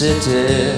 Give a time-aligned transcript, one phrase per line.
[0.00, 0.72] city.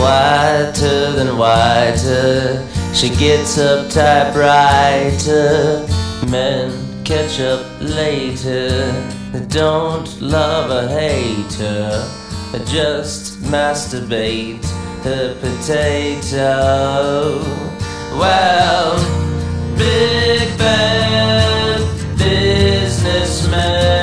[0.00, 5.84] Whiter than whiter, she gets up typewriter.
[6.30, 6.70] Men
[7.04, 8.92] catch up later,
[9.32, 12.08] they don't love or hate her,
[12.52, 14.64] they just masturbate
[15.02, 17.42] her potato.
[18.22, 18.96] Well,
[19.76, 21.80] big bad
[22.16, 23.99] businessman,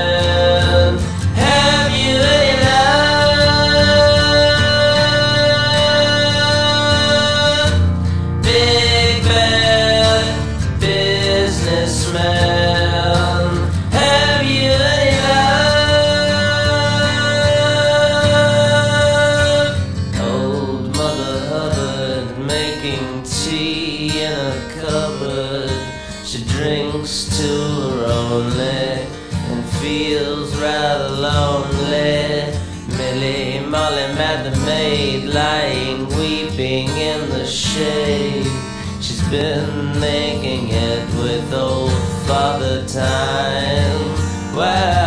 [33.89, 38.45] Molly Mad the maid lying weeping in the shade.
[38.99, 41.93] She's been making it with old
[42.27, 44.01] Father Time.
[44.53, 45.06] Well,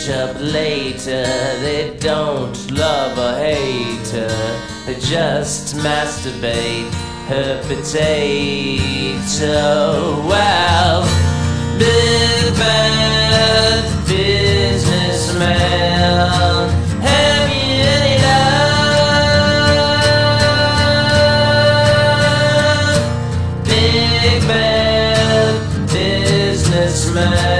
[0.00, 1.24] catch up later,
[1.60, 6.90] they don't love or hate her, they just masturbate
[7.28, 8.76] her potato.
[10.26, 11.02] Well,
[11.78, 15.40] big bad businessman?
[23.64, 27.59] Big bad businessman.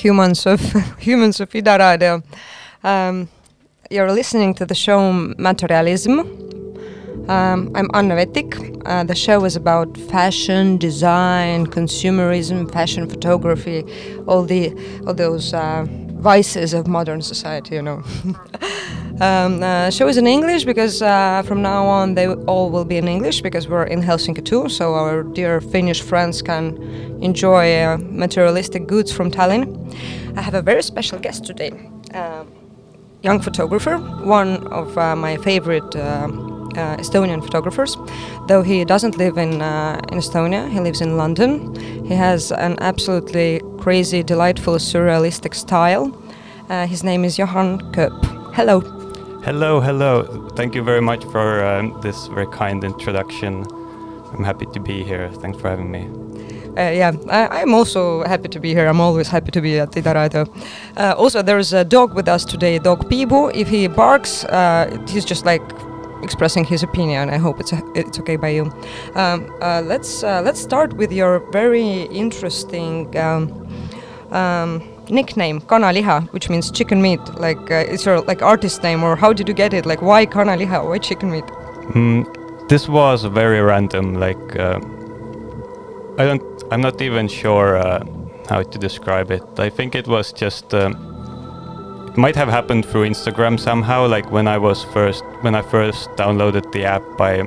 [0.00, 0.60] Humans of
[0.98, 2.22] humans of Ida Radio.
[2.82, 3.28] Um,
[3.90, 6.20] you're listening to the show Materialism.
[7.28, 8.80] Um, I'm Anna Vetik.
[8.86, 13.84] Uh, the show is about fashion, design, consumerism, fashion photography,
[14.26, 14.72] all the
[15.06, 15.86] all those uh,
[16.20, 17.74] vices of modern society.
[17.74, 18.02] You know.
[19.20, 22.96] Um, uh, show is in English because uh, from now on they all will be
[22.96, 26.78] in English because we're in Helsinki too, so our dear Finnish friends can
[27.20, 29.76] enjoy uh, materialistic goods from Tallinn.
[30.38, 31.70] I have a very special guest today,
[32.14, 32.50] um,
[33.22, 36.28] young photographer, one of uh, my favorite uh,
[36.74, 37.96] Estonian photographers.
[38.46, 41.74] Though he doesn't live in uh, in Estonia, he lives in London.
[42.04, 46.12] He has an absolutely crazy, delightful, surrealistic style.
[46.68, 48.12] Uh, his name is Johan Köp.
[48.54, 48.80] Hello.
[49.44, 50.48] Hello, hello.
[50.54, 53.64] Thank you very much for um, this very kind introduction.
[54.32, 55.30] I'm happy to be here.
[55.40, 56.08] Thanks for having me.
[56.76, 58.86] Uh, yeah, I, I'm also happy to be here.
[58.86, 60.54] I'm always happy to be at Ida Radio.
[60.96, 63.50] Uh, also, there's a dog with us today, dog Pibu.
[63.54, 65.62] If he barks, uh, he's just like
[66.22, 67.30] expressing his opinion.
[67.30, 68.64] I hope it's it's okay by you.
[69.14, 73.68] Um, uh, let's uh, let's start with your very interesting um,
[74.30, 77.20] um, nickname, Kanaliha, which means chicken meat.
[77.38, 79.86] Like, uh, your like artist name, or how did you get it?
[79.86, 80.84] Like, why Kanaliha?
[80.88, 81.46] Why chicken meat?
[81.94, 84.14] Mm, this was very random.
[84.14, 84.80] Like uh,
[86.18, 88.04] I don't, I'm not even sure uh,
[88.48, 89.42] how to describe it.
[89.58, 90.74] I think it was just.
[90.74, 94.06] It might have happened through Instagram somehow.
[94.06, 97.44] Like when I was first, when I first downloaded the app, I,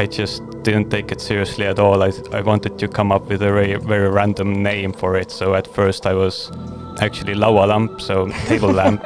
[0.00, 2.02] I just didn't take it seriously at all.
[2.02, 5.30] I, I wanted to come up with a very, very random name for it.
[5.30, 6.50] So at first I was
[7.00, 9.02] actually laualamp, so table lamp.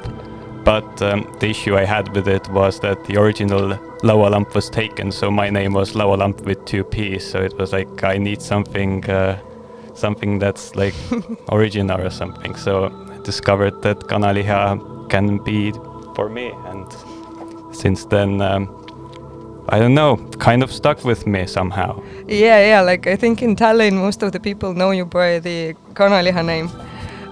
[0.65, 5.11] But um, the issue I had with it was that the original laualamp was taken,
[5.11, 7.29] so my name was laualamp with two P's.
[7.29, 9.39] So it was like I need something, uh,
[9.95, 10.95] something that's like
[11.51, 12.55] original or something.
[12.55, 15.73] So I discovered that kanaliha can be
[16.15, 16.87] for me, and
[17.73, 18.69] since then, um,
[19.69, 22.03] I don't know, kind of stuck with me somehow.
[22.27, 22.81] Yeah, yeah.
[22.81, 26.71] Like I think in Tallinn, most of the people know you by the Kanaliha name.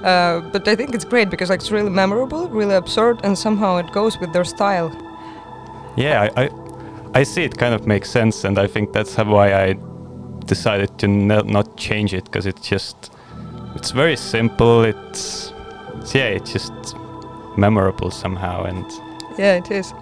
[0.05, 3.77] Uh, but I think it's great because like it's really memorable, really absurd, and somehow
[3.77, 4.91] it goes with their style.
[5.97, 6.51] Yeah, I, I,
[7.15, 9.77] I see it kind of makes sense, and I think that's why I
[10.47, 13.13] decided to no, not change it because it's just,
[13.75, 14.85] it's very simple.
[14.85, 15.53] It's,
[15.97, 16.73] it's, yeah, it's just
[17.59, 18.87] memorable somehow, and
[19.39, 19.93] Yeah, it is.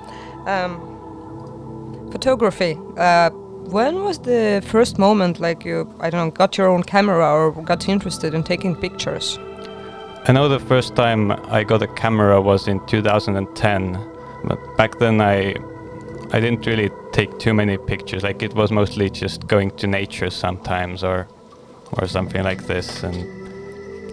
[0.49, 2.79] Um, photography.
[2.97, 3.29] Uh,
[3.71, 7.53] when was the first moment like you, I don't know, got your own camera or
[7.62, 9.39] got interested in taking pictures?
[10.25, 13.99] I know the first time I got a camera was in 2010,
[14.45, 15.55] but back then I
[16.33, 18.23] I didn't really take too many pictures.
[18.23, 21.29] Like it was mostly just going to nature sometimes or
[21.93, 23.03] or something like this.
[23.03, 23.17] And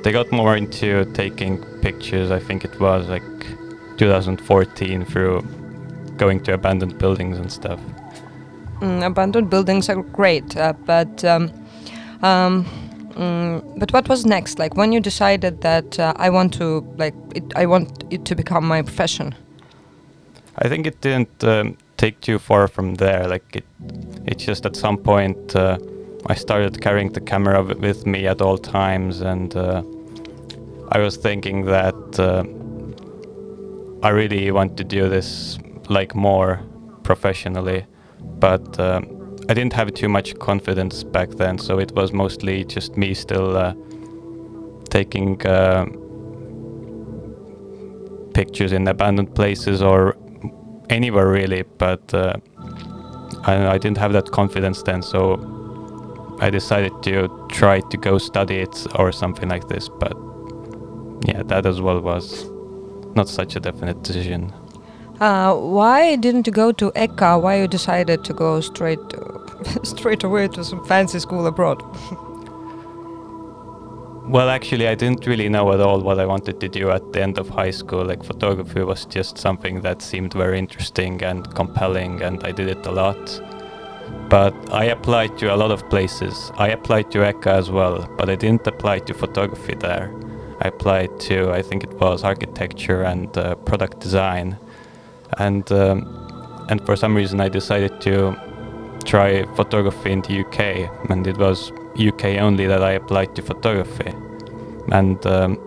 [0.03, 2.29] they got more into taking pictures.
[2.29, 3.23] I think it was like
[3.97, 5.41] 2014 through
[6.17, 7.79] going to abandoned buildings and stuff.
[8.81, 11.51] Mm, abandoned buildings are great, uh, but um,
[12.21, 12.65] um,
[13.15, 14.59] mm, but what was next?
[14.59, 18.35] Like when you decided that uh, I want to like it, I want it to
[18.35, 19.33] become my profession.
[20.57, 23.27] I think it didn't um, take too far from there.
[23.27, 23.65] Like it,
[24.25, 25.77] it just at some point uh,
[26.27, 29.83] I started carrying the camera w- with me at all times, and uh,
[30.91, 32.43] I was thinking that uh,
[34.05, 35.57] I really want to do this
[35.89, 36.61] like more
[37.03, 37.85] professionally,
[38.39, 42.97] but um, I didn't have too much confidence back then, so it was mostly just
[42.97, 43.73] me still uh,
[44.89, 45.45] taking.
[45.45, 45.85] Uh,
[48.35, 50.15] pictures in abandoned places or
[50.89, 52.33] anywhere really, but uh,
[53.43, 58.57] I, I didn't have that confidence then, so I decided to try to go study
[58.57, 59.87] it or something like this.
[59.87, 60.15] But
[61.25, 62.45] yeah, that as well was
[63.15, 64.53] not such a definite decision.
[65.19, 67.37] Uh, why didn't you go to EKA?
[67.39, 68.99] Why you decided to go straight
[69.83, 71.81] straight away to some fancy school abroad?
[74.27, 77.21] Well, actually, I didn't really know at all what I wanted to do at the
[77.21, 78.03] end of high school.
[78.03, 82.83] Like, photography was just something that seemed very interesting and compelling, and I did it
[82.87, 83.39] a lot.
[84.27, 86.51] But I applied to a lot of places.
[86.57, 90.11] I applied to EKA as well, but I didn't apply to photography there.
[90.59, 94.57] I applied to, I think it was architecture and uh, product design,
[95.39, 98.35] and um, and for some reason I decided to
[99.05, 104.11] try photography in the UK, and it was UK only that I applied to photography,
[104.91, 105.59] and um,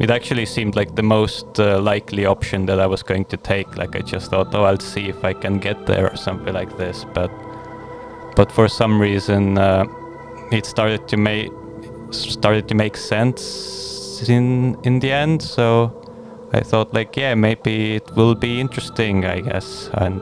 [0.00, 3.76] it actually seemed like the most uh, likely option that I was going to take.
[3.76, 6.76] Like I just thought, oh, I'll see if I can get there or something like
[6.76, 7.04] this.
[7.14, 7.30] But
[8.36, 9.84] but for some reason, uh,
[10.50, 11.50] it started to make
[12.10, 15.42] started to make sense in in the end.
[15.42, 16.01] So
[16.52, 20.20] I thought, like, yeah, maybe it will be interesting, I guess, and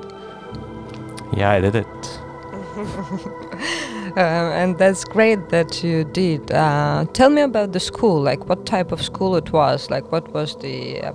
[1.36, 2.20] yeah, I did it.
[4.16, 4.20] Uh,
[4.60, 6.52] and that's great that you did.
[6.52, 8.20] Uh, tell me about the school.
[8.22, 9.90] Like, what type of school it was?
[9.90, 11.00] Like, what was the?
[11.02, 11.12] Uh,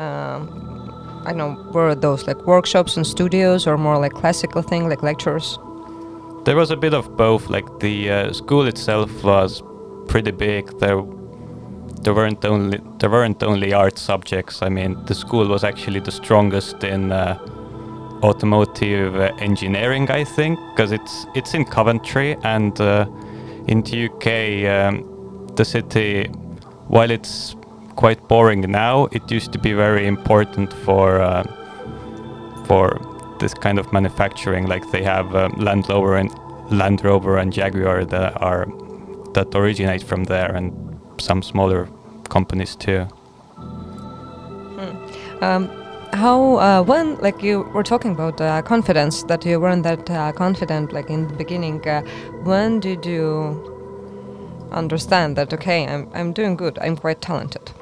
[0.00, 1.70] um, I don't know.
[1.72, 5.58] Were those like workshops and studios, or more like classical thing, like lectures?
[6.44, 7.48] There was a bit of both.
[7.48, 9.62] Like the uh, school itself was
[10.08, 10.78] pretty big.
[10.80, 11.02] There,
[12.04, 14.62] there weren't only there weren't only art subjects.
[14.62, 17.38] I mean, the school was actually the strongest in uh,
[18.22, 23.06] automotive engineering, I think, because it's it's in Coventry and uh,
[23.66, 24.26] in the UK,
[24.70, 26.26] um, the city,
[26.88, 27.56] while it's
[27.96, 31.44] quite boring now, it used to be very important for uh,
[32.66, 33.00] for
[33.40, 34.66] this kind of manufacturing.
[34.66, 36.30] Like they have um, Land Rover and
[36.70, 38.66] Land Rover and Jaguar that are
[39.32, 40.72] that originate from there, and
[41.24, 41.88] some smaller
[42.28, 43.06] companies too.
[45.40, 45.68] Um,
[46.12, 50.32] how uh, when like you were talking about uh, confidence that you weren't that uh,
[50.32, 52.02] confident like in the beginning uh,
[52.44, 53.60] when did you
[54.70, 57.72] understand that okay I'm, I'm doing good i'm quite talented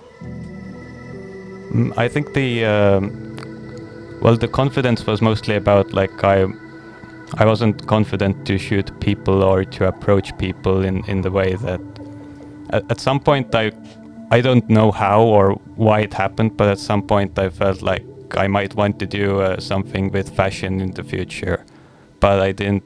[1.72, 3.36] Mm, I think the um,
[4.20, 6.46] well, the confidence was mostly about like I
[7.38, 11.80] I wasn't confident to shoot people or to approach people in, in the way that
[12.72, 13.72] at, at some point I
[14.30, 18.04] I don't know how or why it happened, but at some point I felt like
[18.34, 21.66] I might want to do uh, something with fashion in the future,
[22.20, 22.84] but I didn't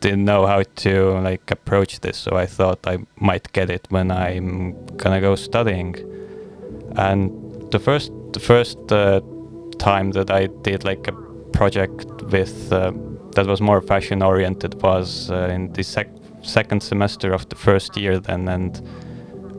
[0.00, 4.10] didn't know how to like approach this, so I thought I might get it when
[4.10, 5.94] I'm gonna go studying.
[6.96, 9.20] And the first the first uh,
[9.78, 11.12] time that I did like a
[11.52, 12.92] project with uh,
[13.34, 17.96] that was more fashion oriented was uh, in the sec- second semester of the first
[17.96, 18.80] year then and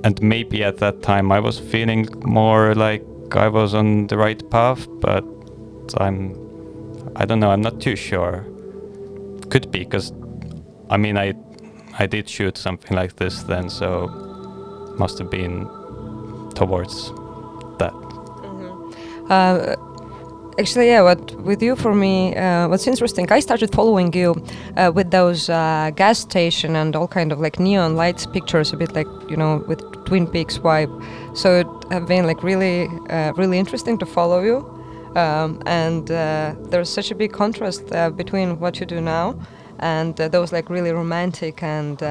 [0.03, 4.41] and maybe at that time I was feeling more like I was on the right
[4.49, 5.23] path but
[5.97, 6.35] I'm
[7.15, 8.45] I don't know I'm not too sure.
[9.49, 10.13] Could be because
[10.89, 11.33] I mean I
[11.97, 14.07] I did shoot something like this then so
[14.97, 15.67] must have been
[16.55, 17.11] towards
[17.79, 17.93] that.
[19.29, 19.75] Uh,
[20.59, 21.01] actually, yeah.
[21.01, 22.35] What with you for me?
[22.35, 23.31] Uh, what's interesting?
[23.31, 24.35] I started following you
[24.75, 28.77] uh, with those uh, gas station and all kind of like neon lights pictures, a
[28.77, 30.91] bit like you know with Twin Peaks vibe.
[31.35, 34.57] So it have been like really, uh, really interesting to follow you.
[35.15, 39.35] Um, and uh, there's such a big contrast uh, between what you do now
[39.79, 42.01] and those like really romantic and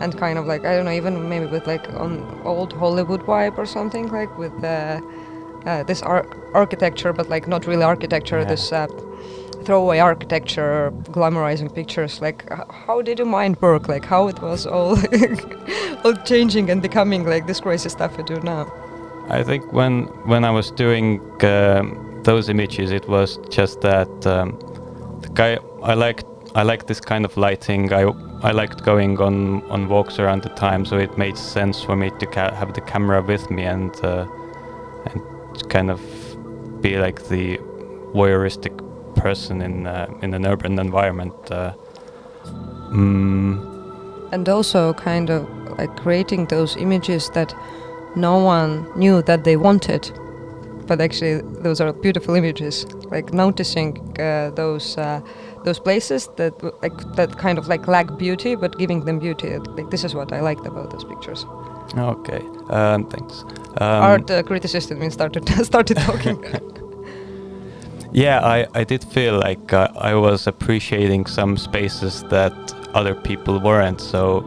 [0.00, 3.56] and kind of like I don't know even maybe with like on old Hollywood vibe
[3.56, 4.52] or something like with
[5.68, 8.48] uh, this ar- architecture but like not really architecture Yeah.
[8.54, 8.86] this uh,
[9.64, 14.66] throwaway architecture glamorizing pictures like h- how did your mind work like how it was
[14.66, 14.96] all
[16.04, 18.64] all changing and becoming like this crazy stuff you do now
[19.30, 19.94] I think when
[20.32, 21.86] when I was doing um,
[22.24, 24.48] those images, it was just that um,
[25.20, 27.92] the guy I liked I liked this kind of lighting.
[27.92, 28.04] I
[28.42, 29.36] I liked going on
[29.70, 32.80] on walks around the time, so it made sense for me to ca- have the
[32.80, 34.24] camera with me and uh,
[35.12, 35.20] and
[35.68, 36.00] kind of
[36.80, 37.58] be like the
[38.14, 38.74] voyeuristic
[39.16, 41.34] person in uh, in an urban environment.
[41.50, 41.72] Uh,
[42.90, 43.58] mm,
[44.32, 45.48] and also kind of
[45.78, 47.54] like creating those images that
[48.16, 50.10] no one knew that they wanted
[50.88, 55.20] but actually those are beautiful images like noticing uh, those uh,
[55.64, 59.90] those places that like that kind of like lack beauty but giving them beauty like
[59.90, 61.44] this is what i liked about those pictures
[61.96, 63.44] okay, um, thanks.
[63.80, 66.44] Um, art uh, criticist in started started talking
[68.12, 72.52] Yeah, I, I did feel like uh, I was appreciating some spaces that
[72.94, 74.00] other people weren't.
[74.00, 74.40] So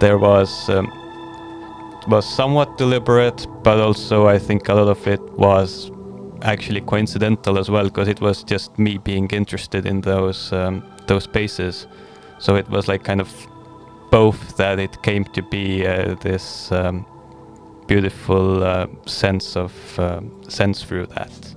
[0.00, 0.86] there was um,
[2.06, 5.90] was somewhat deliberate, but also I think a lot of it was
[6.42, 11.24] actually coincidental as well, because it was just me being interested in those um, those
[11.24, 11.86] spaces.
[12.38, 13.30] So it was like kind of
[14.10, 17.06] both that it came to be uh, this um,
[17.86, 21.54] beautiful uh, sense of um sense through that.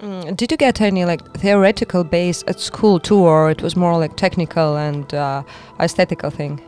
[0.00, 3.98] Mm, did you get any like theoretical base at school too or it was more
[3.98, 5.42] like technical and uh,
[5.80, 6.60] aesthetical thing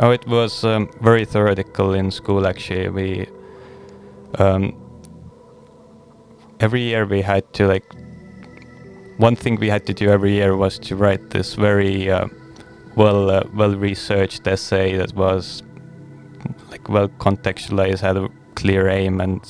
[0.00, 2.48] Oh, it was um, very theoretical in school.
[2.48, 3.26] Actually, we
[4.38, 4.74] um,
[6.64, 7.84] every year we had to like
[9.18, 12.26] one thing we had to do every year was to write this very uh,
[12.96, 15.62] well uh, well researched essay that was
[16.70, 19.40] like well contextualized, had a clear aim, and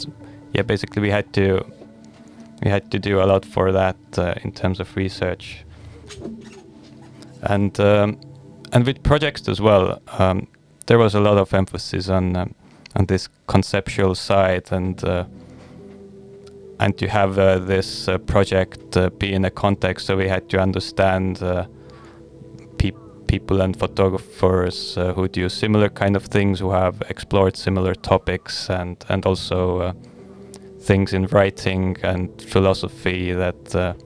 [0.52, 1.64] yeah, basically we had to
[2.62, 5.64] we had to do a lot for that uh, in terms of research,
[7.42, 7.78] and.
[7.80, 8.18] Um,
[8.72, 10.48] and with projects as well, um,
[10.86, 12.54] there was a lot of emphasis on um,
[12.96, 15.24] on this conceptual side and uh,
[16.80, 20.06] and to have uh, this uh, project uh, be in a context.
[20.06, 21.66] So we had to understand uh,
[22.78, 27.94] peop people and photographers uh, who do similar kind of things, who have explored similar
[27.94, 29.92] topics, and and also uh,
[30.80, 33.96] things in writing and philosophy that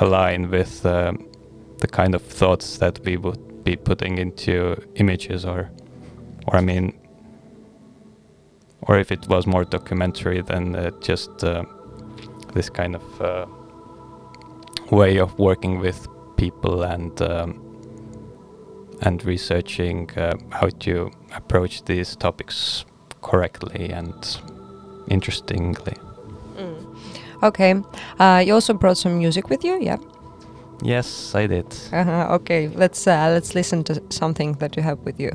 [0.00, 5.70] align with the kind of thoughts that we would be putting into images or
[6.48, 6.92] or I mean
[8.82, 11.44] or if it was more documentary than just
[12.54, 13.46] this kind of uh,
[14.90, 16.06] way of working with
[16.36, 17.60] people and um,
[19.02, 22.84] and researching uh, how to approach these topics
[23.22, 24.38] correctly and
[25.08, 25.94] interestingly.
[27.42, 27.74] okay
[28.20, 29.98] uh, you also brought some music with you yeah
[30.82, 31.66] Yes, I did.
[31.92, 32.34] uh-huh.
[32.34, 35.30] okay let's uh, let's listen to something that you have with you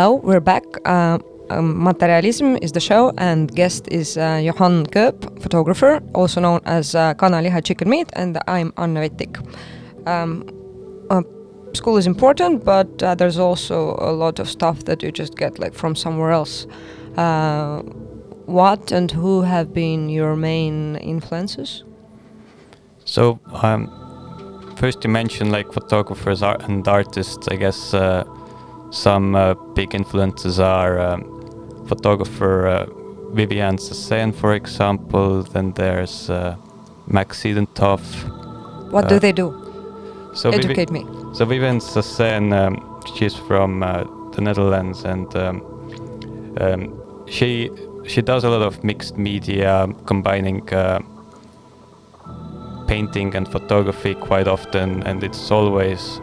[0.00, 0.64] hello, we're back.
[0.86, 1.18] Uh,
[1.50, 6.94] um, Materialism is the show, and guest is uh, Johan Köp, photographer, also known as
[6.94, 9.36] uh, Kanaliha Chicken Meat, and I'm Vettik.
[10.06, 10.48] Um,
[11.10, 11.20] uh,
[11.74, 15.58] school is important, but uh, there's also a lot of stuff that you just get
[15.58, 16.66] like from somewhere else.
[17.18, 17.82] Uh,
[18.46, 21.84] what and who have been your main influences?
[23.04, 23.86] So, um,
[24.76, 27.48] first you mentioned like photographers and artists.
[27.48, 28.24] I guess uh,
[28.90, 32.86] some uh, big influences are um, photographer uh,
[33.34, 35.42] Viviane Sassen, for example.
[35.42, 36.56] Then there's uh,
[37.06, 38.02] Max Siedentopf.
[38.92, 39.52] What Uh, do they do?
[40.34, 41.04] So Vivi- Educate me.
[41.32, 45.62] So Viviane Sassen, um, she's from uh, the Netherlands, and um,
[46.60, 46.92] um,
[47.26, 47.70] she
[48.06, 50.98] she does a lot of mixed media, combining uh,
[52.86, 56.20] painting and photography quite often, and it's always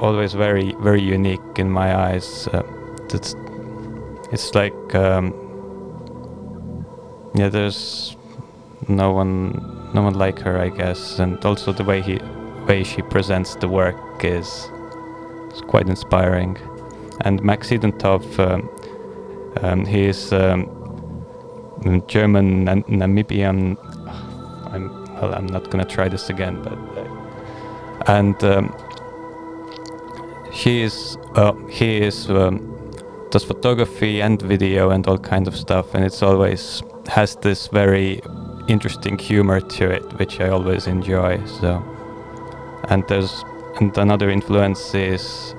[0.00, 2.48] always very very unique in my eyes.
[2.48, 2.62] Uh,
[3.10, 3.34] it's
[4.32, 5.32] it's like um,
[7.34, 8.16] yeah, there's
[8.88, 12.18] no one no one like her, I guess, and also the way he
[12.66, 14.68] way she presents the work is,
[15.52, 16.56] is quite inspiring.
[17.22, 18.68] And Max Siedentopf, um,
[19.62, 20.66] um, he is um,
[22.08, 23.76] German Namibian.
[24.72, 25.34] I'm well.
[25.34, 28.44] I'm not gonna try this again, but uh, and
[30.56, 32.54] she is uh, he is um,
[33.30, 38.20] does photography and video and all kind of stuff, and it's always has this very
[38.68, 41.44] interesting humor to it, which I always enjoy.
[41.60, 41.82] So
[42.88, 43.44] and there's
[43.80, 45.54] and another influence is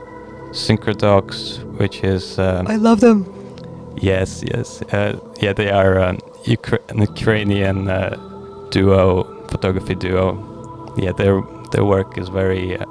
[0.52, 3.26] Synchrodogs, which is um, love them.
[4.02, 8.16] yes, yes, uh, yeah, they are um, Ukra- an Ukrainian uh,
[8.72, 10.28] duo, photography duo.
[10.98, 12.86] Yeah, their their work is very uh,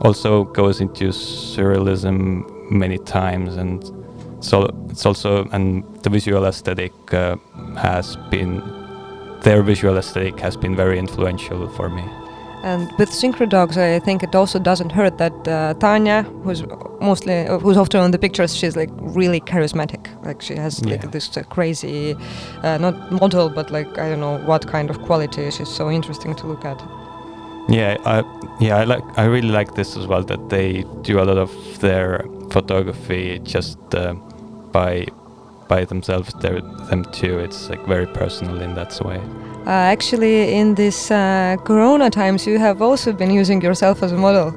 [0.00, 3.82] also goes into surrealism many times, and
[4.40, 7.36] so it's also and the visual aesthetic uh,
[7.76, 8.62] has been
[9.42, 12.04] their visual aesthetic has been very influential for me.
[12.64, 16.64] And with Synchrodogs I think it also doesn't hurt that uh, Tanya, who's
[17.00, 20.08] mostly, uh, who's often on the pictures, she's like really charismatic.
[20.24, 21.10] Like she has like Yeah.
[21.10, 22.16] this uh, crazy,
[22.64, 25.50] uh, not model, but like I don't know what kind of quality.
[25.52, 26.82] She's so interesting to look at.
[27.68, 28.24] Yeah, I,
[28.60, 29.04] yeah, I like.
[29.18, 30.22] I really like this as well.
[30.22, 31.50] That they do a lot of
[31.80, 34.14] their photography just uh,
[34.72, 35.06] by
[35.68, 36.32] by themselves.
[36.40, 37.38] They're, them too.
[37.38, 39.20] It's like very personal in that way.
[39.66, 44.16] Uh, actually, in this uh, Corona times, you have also been using yourself as a
[44.16, 44.54] model.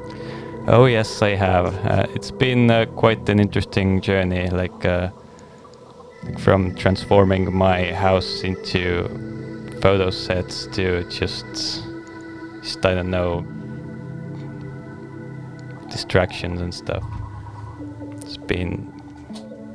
[0.67, 1.65] Oh yes, I have.
[1.85, 4.49] Uh, it's been uh, quite an interesting journey.
[4.49, 5.09] Like uh,
[6.37, 9.09] from transforming my house into
[9.81, 11.83] photo sets to just,
[12.61, 13.45] just I don't know,
[15.89, 17.03] distractions and stuff.
[18.21, 18.91] It's been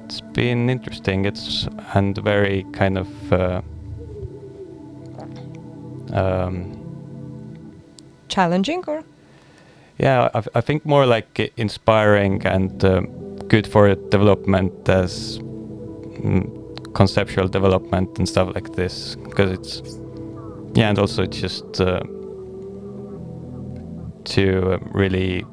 [0.04, 1.24] it's been interesting.
[1.24, 3.60] It's and very kind of uh,
[6.12, 6.72] um,
[8.28, 9.02] Challenging, or
[9.98, 17.48] yeah, I, I think more like inspiring and um, good for development as mm, conceptual
[17.48, 19.98] development and stuff like this because it's
[20.74, 22.02] yeah, and also it's just uh,
[24.26, 25.44] to really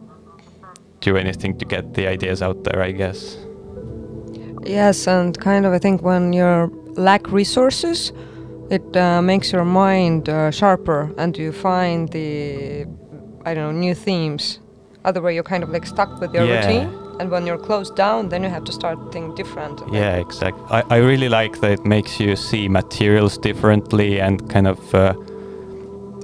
[1.02, 3.38] do anything to get the ideas out there, I guess.
[4.66, 8.14] yes, and kind of I think when you lack resources,
[8.70, 12.86] it uh, makes your mind uh, sharper, and you find the
[13.46, 14.60] I don't know new themes.
[15.06, 16.56] Otherwise, you're kind of like stuck with your Yeah.
[16.56, 16.88] routine,
[17.20, 19.82] and when you're closed down, then you have to start think different.
[19.92, 20.64] Yeah, exactly.
[20.72, 25.14] I, I really like that it makes you see materials differently and kind of uh,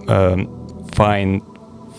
[0.07, 0.47] um,
[0.93, 1.41] find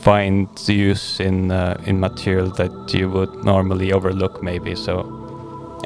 [0.03, 4.75] find use in uh, in material that you would normally overlook maybe.
[4.75, 5.01] So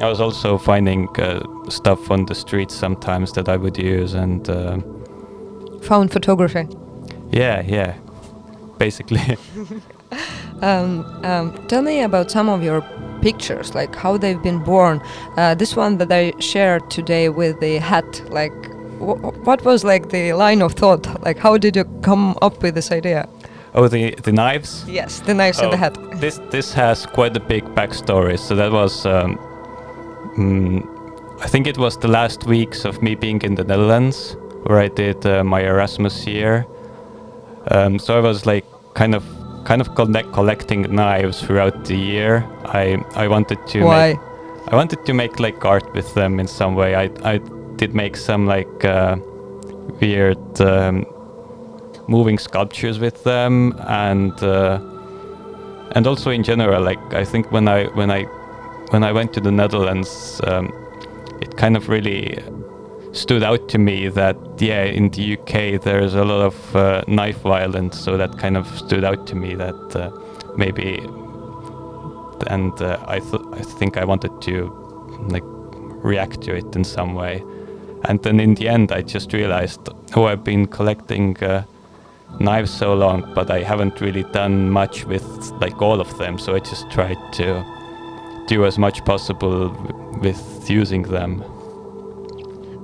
[0.01, 4.49] I was also finding uh, stuff on the streets sometimes that I would use and
[4.49, 4.77] uh,
[5.81, 6.67] Found photography.
[7.31, 7.93] yeah, yeah,
[8.77, 9.37] basically.
[10.61, 12.81] Um, um, tell me about some of your
[13.21, 15.01] pictures, like how they've been born.
[15.35, 18.53] Uh, this one that I shared today with the hat, like
[18.99, 21.21] wh- what was like the line of thought?
[21.23, 23.27] Like how did you come up with this idea?
[23.75, 24.83] Oh, the the knives.
[24.87, 25.97] Yes, the knives and the Oh, hat.
[26.19, 28.37] This this has quite a big backstory.
[28.37, 29.37] So that was, um,
[30.37, 30.81] mm,
[31.43, 34.87] I think it was the last weeks of me being in the Netherlands where I
[34.87, 36.65] did uh, my Erasmus year.
[37.71, 39.23] Um, so I was like kind of
[39.65, 42.43] kind of collect, collecting knives throughout the year.
[42.65, 44.13] I I wanted to Why?
[44.13, 44.19] make
[44.73, 46.95] I wanted to make like art with them in some way.
[46.95, 47.39] I I
[47.77, 49.17] did make some like uh,
[50.01, 51.05] weird um,
[52.07, 54.79] moving sculptures with them and uh,
[55.91, 58.25] and also in general like I think when I when I
[58.91, 60.71] when I went to the Netherlands, um,
[61.41, 62.37] it kind of really
[63.13, 67.39] stood out to me that yeah, in the UK there's a lot of uh, knife
[67.39, 70.11] violence, so that kind of stood out to me that uh,
[70.57, 70.99] maybe,
[72.47, 73.17] and uh, I
[73.53, 74.71] I think I wanted to
[75.29, 75.43] like
[76.03, 77.43] react to it in some way,
[78.05, 81.37] and then in the end I just realized oh I've been collecting.
[81.43, 81.63] Uh,
[82.39, 85.25] knives so long but i haven't really done much with
[85.61, 87.63] like all of them so i just tried to
[88.47, 89.69] do as much possible
[90.21, 91.43] with using them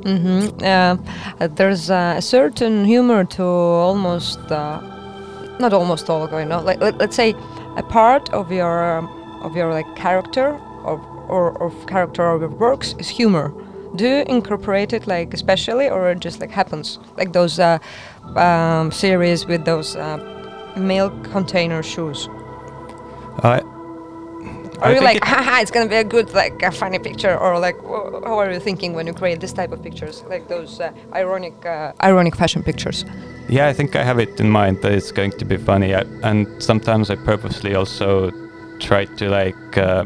[0.04, 0.64] Mm-hmm.
[0.64, 4.82] Uh, there's a certain humor to almost, uh,
[5.60, 7.36] not almost all, you know, like let, let's say
[7.78, 9.08] a part of your um,
[9.44, 13.54] of your like character or or of character of your works is humor.
[13.96, 16.98] Do you incorporate it like especially, or it just like happens?
[17.18, 17.78] Like those uh,
[18.36, 20.18] um, series with those uh,
[20.78, 22.30] milk container shoes.
[23.44, 23.60] i
[24.80, 27.38] Are I you like, it- haha, it's gonna be a good, like, a funny picture,
[27.38, 30.48] or like, wh- how are you thinking when you create this type of pictures, like
[30.48, 33.06] those uh, ironic, uh, ironic fashion pictures?
[33.50, 36.02] Yeah, I think I have it in mind that it's going to be funny, I,
[36.24, 38.32] and sometimes I purposely also
[38.80, 40.06] try to like uh,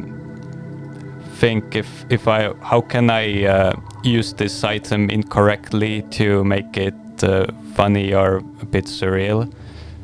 [1.38, 3.74] think if if I how can I uh,
[4.04, 9.52] use this item incorrectly to make it uh, funny or a bit surreal.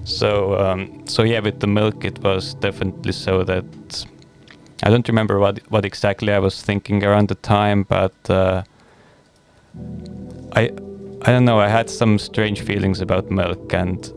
[0.04, 3.66] So um, so yeah, with the milk, it was definitely so that
[4.84, 8.14] I don't remember what what exactly I was thinking around the time, but.
[8.30, 8.64] Uh,
[10.56, 10.70] I
[11.26, 11.60] I don't know.
[11.60, 14.12] I had some strange feelings about milk, and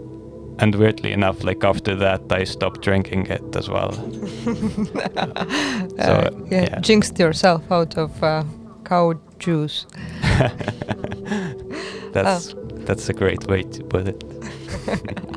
[0.58, 3.92] and weirdly enough, like after that, I stopped drinking it as well.
[4.44, 4.52] so
[5.98, 6.80] Uh, yeah, yeah.
[6.80, 8.44] jinxed yourself out of uh,
[8.84, 9.86] cow juice.
[12.12, 12.54] that's
[12.86, 14.24] that's a great way to put it.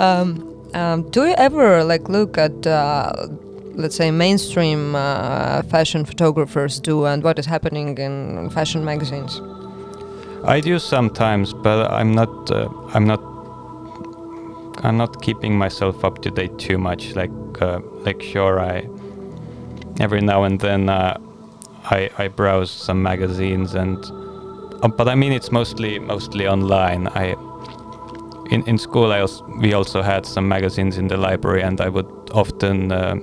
[0.00, 3.12] Um, um, do you ever like look at, uh,
[3.74, 9.42] let's say, mainstream uh, fashion photographers do, and what is happening in fashion magazines?
[10.44, 12.50] I do sometimes, but I'm not.
[12.50, 13.20] Uh, I'm not.
[14.82, 17.14] I'm not keeping myself up to date too much.
[17.14, 18.88] Like, uh, like sure, I
[19.98, 21.18] every now and then uh,
[21.84, 24.02] I I browse some magazines and,
[24.88, 27.08] but I mean it's mostly mostly online.
[27.08, 27.36] I
[28.50, 31.88] in in school I also, we also had some magazines in the library, and I
[31.88, 33.16] would often uh,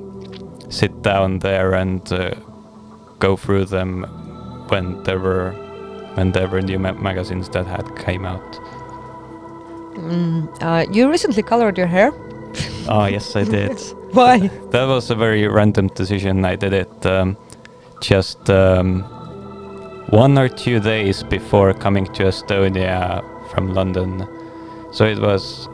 [0.70, 2.36] sit down there and uh,
[3.20, 4.04] go through them
[4.70, 5.52] when there were
[6.16, 8.60] when there were new ma- magazines that had came out.
[9.96, 12.12] Mm, uh, you recently colored your hair.
[12.88, 13.80] Oh yes, I did.
[14.12, 14.48] Why?
[14.72, 16.46] that was a very random decision.
[16.46, 17.36] I did it um,
[18.02, 19.04] just um,
[20.10, 24.28] one or two days before coming to Estonia from London.
[24.92, 25.68] So it was.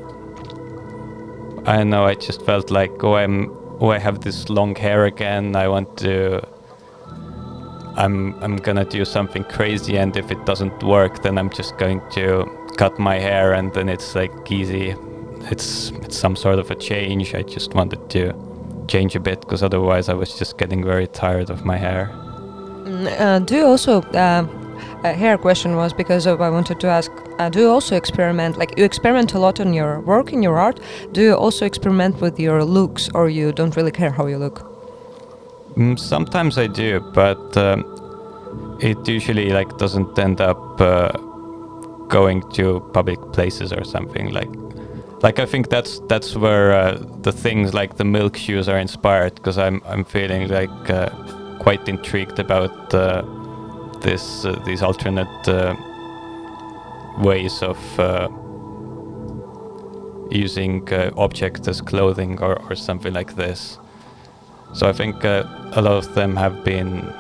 [1.66, 2.06] I don't know.
[2.06, 3.52] I just felt like, oh, I'm.
[3.80, 5.56] Oh, I have this long hair again.
[5.56, 6.42] I want to.
[7.96, 8.34] I'm.
[8.44, 12.46] I'm gonna do something crazy, and if it doesn't work, then I'm just going to
[12.76, 14.96] cut my hair, and then it's like easy.
[15.52, 17.36] It's it's some sort of a change.
[17.36, 18.34] I just wanted to
[18.88, 22.12] change a bit because otherwise I was just getting very tired of my hair.
[23.08, 24.48] Uh, do you also uh,
[25.04, 27.12] uh, hair question was because of I wanted to ask.
[27.40, 28.58] Uh, do you also experiment?
[28.58, 30.80] Like you experiment a lot on your work, in your art.
[31.12, 34.62] Do you also experiment with your looks, or you don't really care how you look?
[35.76, 37.84] Mm, sometimes I do, but um,
[38.80, 41.12] it usually like doesn't end up uh,
[42.08, 44.50] going to public places or something like.
[45.22, 49.36] Like I think that's that's where uh, the things like the milk shoes are inspired
[49.36, 51.10] because I'm I'm feeling like uh,
[51.64, 53.24] quite intrigued about uh,
[54.02, 55.76] this uh, these alternate uh,
[57.18, 57.80] ways of
[60.32, 63.78] using objects as clothing or, or something like this.
[64.74, 67.14] So I think a lot of them have been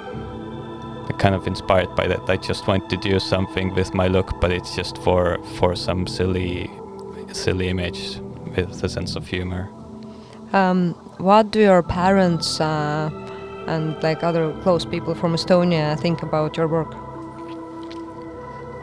[1.19, 2.21] kind of inspired by that.
[2.27, 6.08] I just want to do something with my look, but it's just for for some
[6.08, 6.69] silly,
[7.32, 8.19] silly image
[8.56, 9.69] with a sense of humor.
[10.53, 13.10] Um, what do your parents uh,
[13.67, 16.93] and like other close people from Estonia think about your work?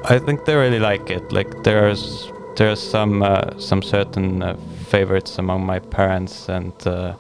[0.05, 1.33] I think they really like it.
[1.33, 4.57] Like there's there's some uh, some certain uh,
[4.88, 7.14] favorites among my parents and uh,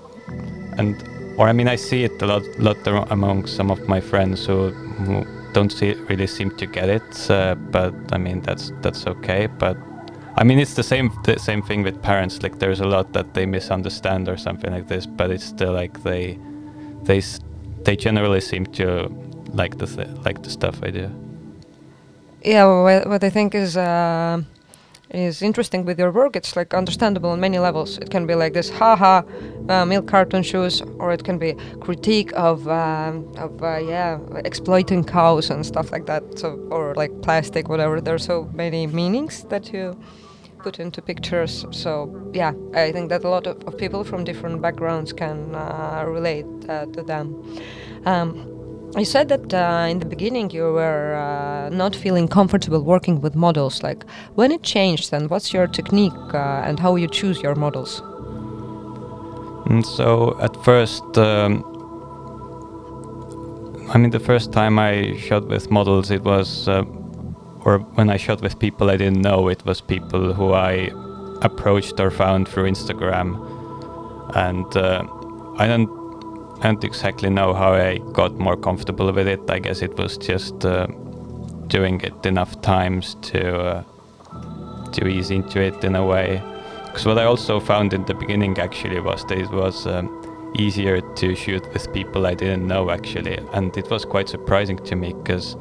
[0.78, 0.96] and
[1.36, 2.78] or I mean I see it a lot lot
[3.10, 7.30] among some of my friends who, who don't see really seem to get it.
[7.30, 9.46] Uh, but I mean that's that's okay.
[9.46, 9.76] But
[10.36, 12.42] I mean it's the same the same thing with parents.
[12.42, 15.06] Like there's a lot that they misunderstand or something like this.
[15.06, 16.38] But it's still like they
[17.02, 17.20] they
[17.84, 19.08] they generally seem to
[19.52, 21.10] like the th- like the stuff I do.
[22.44, 24.42] Yeah, what, what I think is uh,
[25.10, 26.36] is interesting with your work.
[26.36, 27.98] It's like understandable on many levels.
[27.98, 29.22] It can be like this haha
[29.68, 35.04] uh, milk carton shoes, or it can be critique of um, of uh, yeah exploiting
[35.04, 36.22] cows and stuff like that.
[36.38, 38.00] So or like plastic, whatever.
[38.00, 39.96] There's so many meanings that you
[40.62, 41.66] put into pictures.
[41.70, 46.04] So yeah, I think that a lot of, of people from different backgrounds can uh,
[46.06, 47.34] relate uh, to them.
[48.06, 48.46] Um,
[48.96, 53.34] you said that uh, in the beginning you were uh, not feeling comfortable working with
[53.34, 53.82] models.
[53.82, 58.02] Like when it changed, and what's your technique uh, and how you choose your models?
[59.66, 61.64] And so at first, um,
[63.92, 66.82] I mean, the first time I shot with models, it was, uh,
[67.64, 70.90] or when I shot with people I didn't know, it was people who I
[71.42, 73.36] approached or found through Instagram,
[74.34, 75.04] and uh,
[75.58, 75.88] I don't
[76.62, 79.40] I don't exactly know how I got more comfortable with it.
[79.48, 80.86] I guess it was just uh,
[81.68, 83.84] doing it enough times to uh,
[84.92, 86.42] to ease into it in a way.
[86.84, 91.00] Because what I also found in the beginning actually was that it was um, easier
[91.00, 95.12] to shoot with people I didn't know actually, and it was quite surprising to me
[95.12, 95.56] because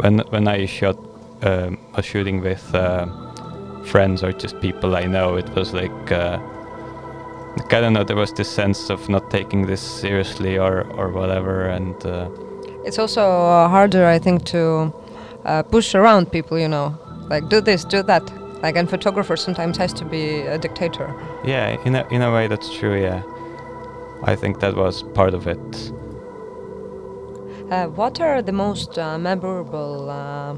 [0.00, 0.96] when when I shot
[1.42, 3.06] um, was shooting with uh,
[3.84, 6.38] friends or just people I know, it was like uh,
[7.70, 8.04] I don't know.
[8.04, 12.28] There was this sense of not taking this seriously or or whatever, and uh,
[12.84, 14.92] It's also uh, harder, I think, to
[15.44, 16.58] uh, push around people.
[16.58, 16.94] You know,
[17.30, 18.22] like do this, do that.
[18.62, 21.12] Like, and photographer sometimes has to be a dictator.
[21.44, 22.94] yeah, in a in a way that's true.
[23.02, 23.22] Yeah,
[24.24, 25.92] I think that was part of it.
[27.70, 30.56] Uh, what are the most uh, memorable uh,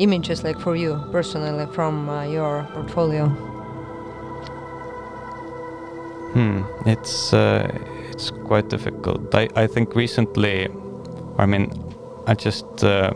[0.00, 3.28] images, like for you personally, from uh, your portfolio?
[6.32, 7.68] Hmm, it's uh,
[8.10, 9.34] it's quite difficult.
[9.34, 10.68] I, I think recently,
[11.38, 11.70] I mean,
[12.26, 13.12] I just uh,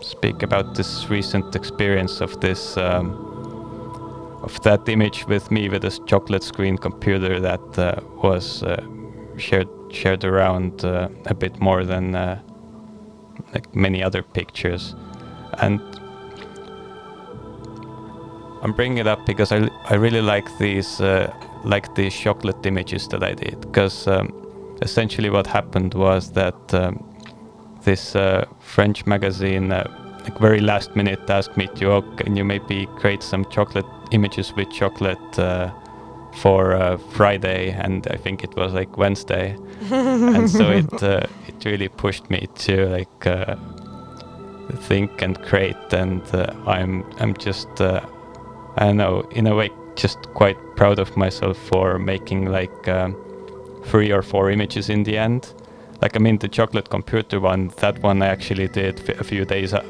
[0.00, 3.32] speak about this recent experience of this um,
[4.42, 8.84] of that image with me with this chocolate screen computer that uh, was uh,
[9.36, 12.38] shared shared around uh, a bit more than uh,
[13.54, 14.94] like many other pictures,
[15.60, 15.80] and
[18.64, 21.32] I'm bringing it up because I, I really like these uh,
[21.64, 23.60] like these chocolate images that I did.
[23.60, 24.32] Because um,
[24.80, 27.04] essentially what happened was that um,
[27.82, 29.84] this uh, French magazine uh,
[30.24, 34.54] like very last minute asked me to oh, can you maybe create some chocolate images
[34.56, 35.70] with chocolate uh,
[36.36, 37.70] for uh, Friday?
[37.70, 39.56] And I think it was like Wednesday.
[39.90, 43.56] And so it uh, it really pushed me to like uh,
[44.72, 48.00] think and create and uh, I'm I'm just uh,
[48.76, 53.16] I don't know in a way just quite proud of myself for making like um,
[53.84, 55.52] three or four images in the end.
[56.02, 59.72] Like I mean the chocolate computer one that one I actually did a few days
[59.72, 59.84] uh,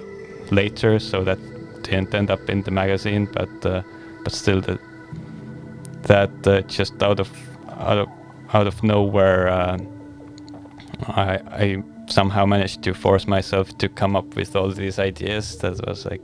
[0.50, 1.38] later so that
[1.82, 3.82] didn't end up in the magazine but uh,
[4.22, 4.78] but still the,
[6.02, 7.30] that uh, just out of
[7.70, 8.08] out of
[8.52, 9.78] out of nowhere uh,
[11.08, 15.86] I, I somehow managed to force myself to come up with all these ideas that
[15.86, 16.20] was like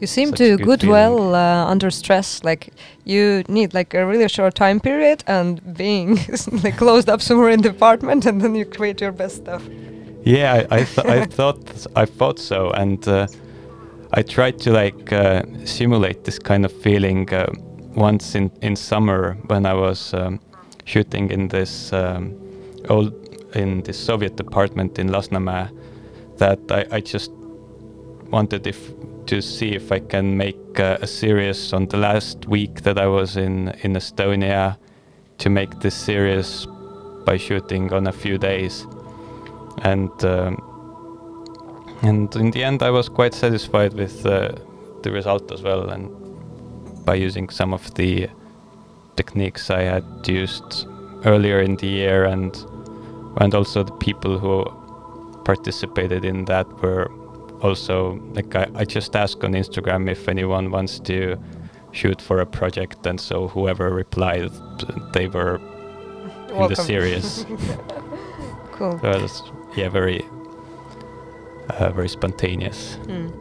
[0.00, 2.44] You seem to good good well uh, under stress.
[2.44, 2.68] Like
[3.04, 6.18] you need like a really short time period and being
[6.64, 9.62] like closed up somewhere in the apartment, and then you create your best stuff.
[10.24, 13.26] Yeah, I I, th- I thought I thought so, and uh,
[14.12, 17.46] I tried to like uh, simulate this kind of feeling uh,
[17.94, 20.40] once in in summer when I was um,
[20.84, 22.34] shooting in this um,
[22.88, 23.12] old
[23.54, 25.70] in this Soviet department in Lasnamäe.
[26.38, 27.32] That I, I just
[28.30, 28.92] wanted if
[29.26, 33.06] to see if I can make uh, a series on the last week that I
[33.06, 34.76] was in in Estonia
[35.38, 36.66] to make this series
[37.24, 38.86] by shooting on a few days
[39.82, 40.54] and um,
[42.02, 44.52] and in the end I was quite satisfied with uh,
[45.02, 46.10] the result as well and
[47.04, 48.28] by using some of the
[49.16, 50.86] techniques I had used
[51.24, 52.54] earlier in the year and
[53.38, 54.64] and also the people who
[55.44, 57.10] participated in that were
[57.62, 61.36] also like I, I just asked on Instagram if anyone wants to
[61.92, 64.50] shoot for a project and so whoever replied
[65.12, 65.60] they were
[66.54, 67.46] in the series
[68.72, 68.98] Cool.
[69.00, 69.42] so it was
[69.76, 70.22] yeah very
[71.70, 73.32] uh, very spontaneous Mm.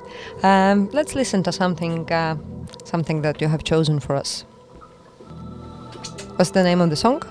[0.43, 2.35] Um, let's listen to something uh,
[2.83, 4.45] something that you have chosen for us.
[6.37, 7.21] What's the name of the song?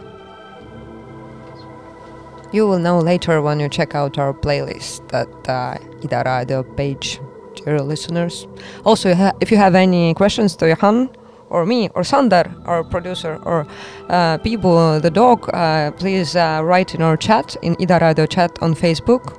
[2.54, 7.18] You will know later when you check out our playlist at uh, Ida Radio page,
[7.56, 8.46] dear listeners.
[8.84, 9.08] Also,
[9.40, 11.10] if you have any questions to Johan
[11.50, 13.66] or me or Sander, our producer, or
[14.08, 18.56] uh, people, the dog, uh, please uh, write in our chat, in Ida Radio chat
[18.62, 19.36] on Facebook,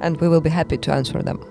[0.00, 1.44] and we will be happy to answer them.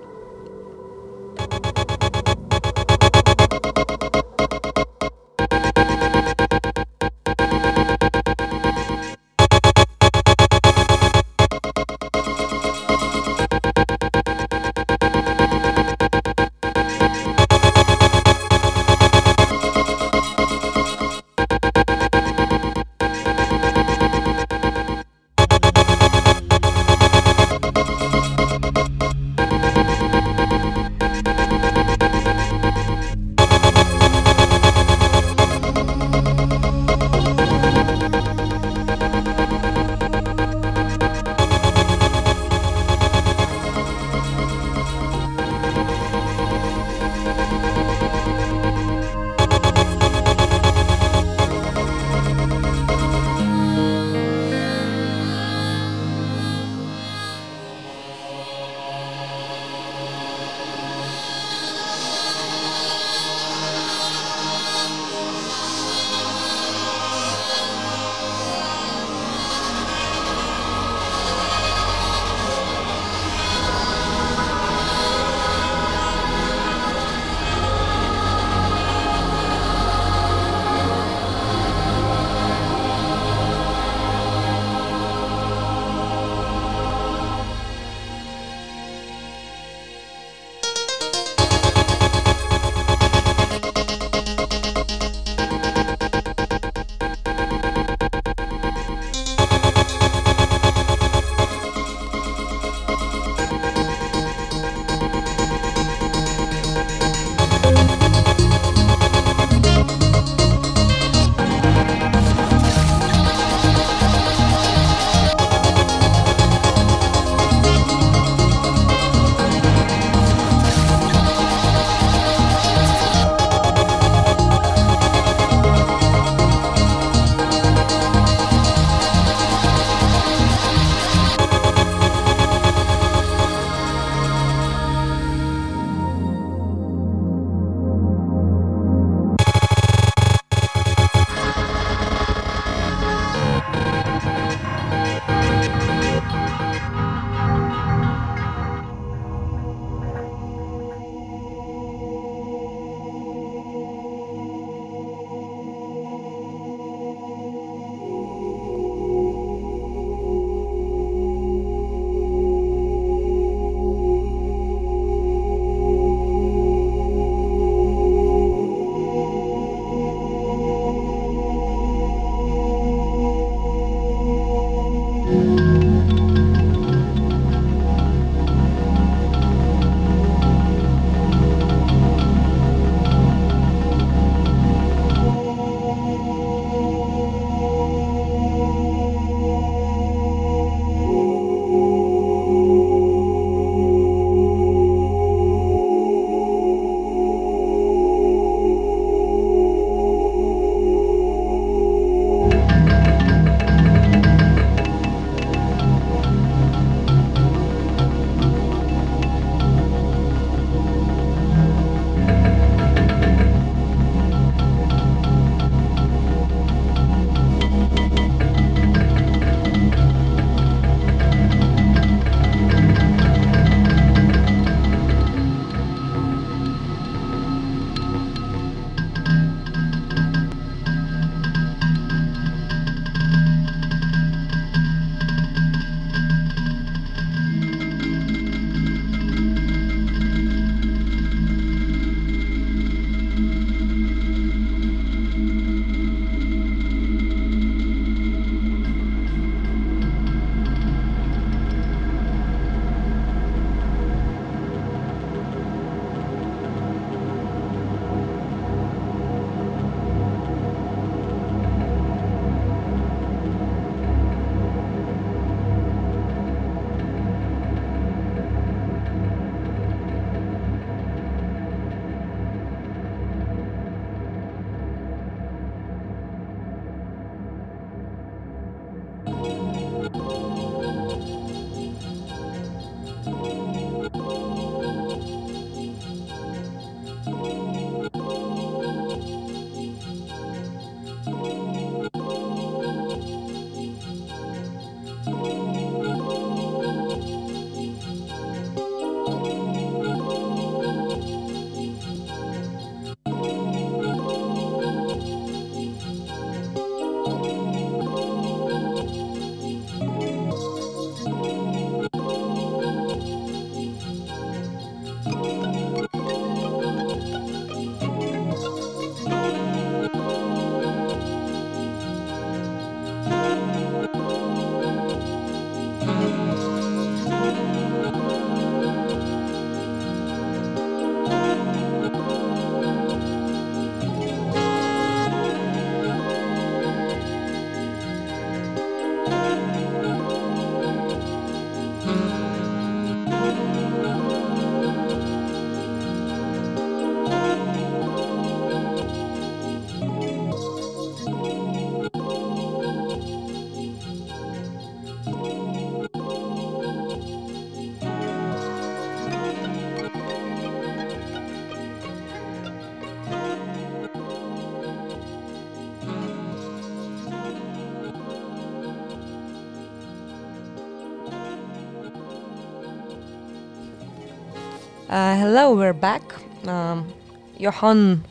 [375.08, 376.22] Uh, hello, we're back.
[376.66, 377.10] Um,
[377.56, 378.22] Johan,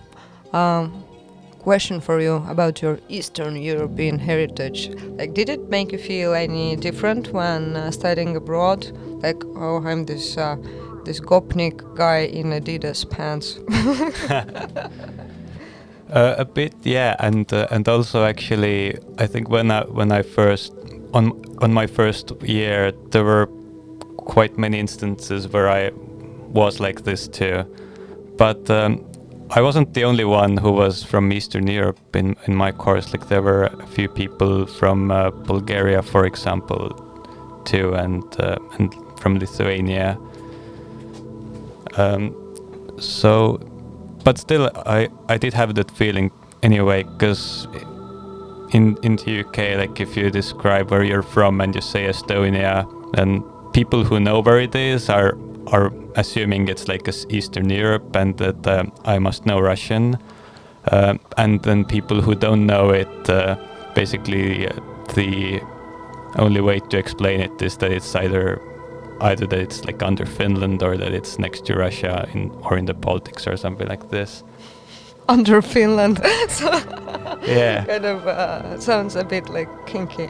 [0.54, 1.04] um,
[1.58, 4.92] question for you about your Eastern European heritage.
[5.18, 8.92] Like, did it make you feel any different when uh, studying abroad?
[9.24, 10.56] Like, oh, I'm this uh,
[11.04, 13.60] this Gopnik guy in Adidas pants.
[16.10, 20.22] Uh, a bit, yeah, and uh, and also actually, I think when I when I
[20.22, 20.72] first
[21.14, 23.50] on on my first year, there were
[24.16, 25.92] quite many instances where I
[26.50, 27.64] was like this too,
[28.38, 29.04] but um,
[29.52, 33.14] I wasn't the only one who was from Eastern Europe in in my course.
[33.14, 36.90] Like there were a few people from uh, Bulgaria, for example,
[37.66, 40.18] too, and uh, and from Lithuania.
[41.98, 42.36] Um,
[43.00, 43.60] so
[44.24, 46.32] but still i i did have that feeling
[46.64, 47.68] anyway because
[48.74, 52.86] in in the uk like if you describe where you're from and you say estonia
[53.14, 53.42] then
[53.72, 55.34] people who know where it is are
[55.72, 60.18] are assuming it's like eastern europe and that um, i must know russian
[60.92, 63.56] uh, and then people who don't know it uh,
[63.94, 64.74] basically uh,
[65.16, 65.62] the
[66.38, 68.62] only way to explain it is that it's either
[69.22, 72.86] either that it's like under Finland or that it's next to Russia in or in
[72.86, 74.44] the Baltics or something like this.
[75.30, 76.72] Under Finland, so
[77.46, 80.30] yeah, kind of uh, sounds a bit like kinky.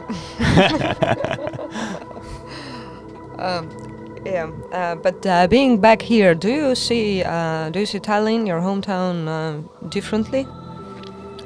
[3.38, 3.68] um,
[4.24, 8.46] yeah, uh, but uh, being back here, do you see uh, do you see Tallinn,
[8.46, 10.46] your hometown, uh, differently?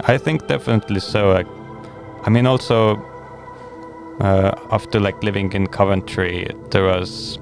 [0.01, 1.33] I think definitely so.
[1.33, 1.45] I,
[2.25, 2.97] I mean, also
[4.21, 7.39] uh, after like living in Coventry, there was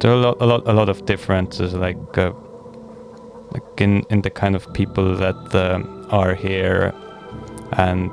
[0.00, 2.32] there are a lot, a lot, a lot of differences, like uh,
[3.52, 5.54] like in in the kind of people that
[6.10, 6.92] are here,
[7.72, 8.12] and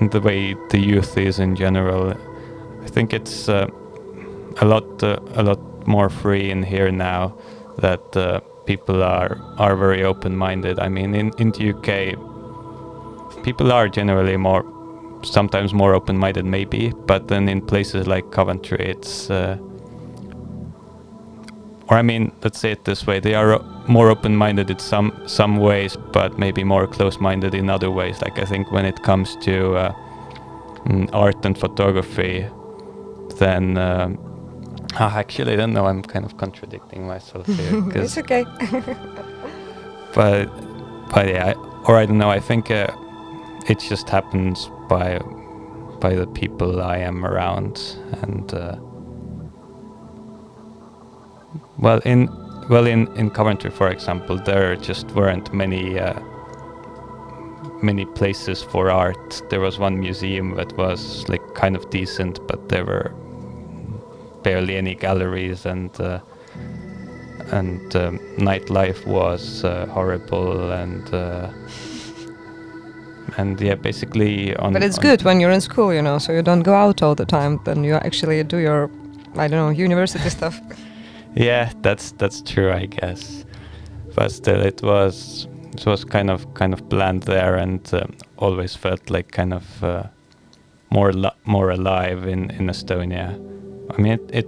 [0.00, 2.14] and the way the youth is in general.
[2.82, 3.48] I think it's
[4.60, 7.34] a lot uh, a lot more free in here now
[7.78, 10.78] that people are are very open-minded.
[10.78, 12.16] I mean, in in the UK,
[13.42, 14.64] people are generally more
[15.22, 19.56] sometimes more open-minded maybe but then in places like coventry it's uh,
[21.88, 25.58] or i mean let's say it this way they are more open-minded in some some
[25.58, 29.74] ways but maybe more close-minded in other ways like i think when it comes to
[29.76, 29.92] uh,
[30.86, 32.46] mm, art and photography
[33.38, 34.18] then um,
[34.98, 35.86] oh, actually i don't know.
[35.86, 38.44] I'm kind of contradicting myself here it's okay.
[40.12, 40.46] But
[41.12, 41.52] but yeah I,
[41.86, 42.30] or i don't know.
[42.30, 42.88] I think uh,
[43.68, 45.20] it just happens by
[46.00, 47.80] by the people I am around
[48.22, 48.76] and uh,
[51.78, 52.28] well in
[52.68, 56.18] well in in Coventry for example there just weren't many uh,
[57.82, 59.42] many places for art.
[59.50, 63.12] There was one museum that was like kind of decent but there were
[64.42, 66.20] barely any galleries and uh,
[67.52, 71.50] and um, nightlife was uh, horrible and uh,
[73.36, 74.72] and yeah, basically on.
[74.72, 77.02] But it's on good when you're in school, you know, so you don't go out
[77.02, 77.60] all the time.
[77.64, 78.90] Then you actually do your,
[79.36, 80.60] I don't know, university stuff.
[81.34, 83.44] Yeah, that's that's true, I guess.
[84.14, 88.74] But still, it was it was kind of kind of bland there, and um, always
[88.76, 90.04] felt like kind of uh,
[90.90, 91.12] more
[91.44, 93.38] more alive in in Estonia.
[93.96, 94.46] I mean, it, it,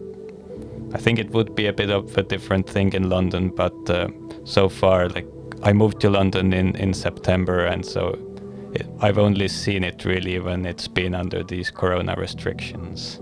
[0.94, 4.08] I think it would be a bit of a different thing in London, but uh,
[4.44, 5.26] so far, like
[5.62, 8.18] I moved to London in in September, and so
[8.74, 13.20] it, I've only seen it really when it's been under these corona restrictions.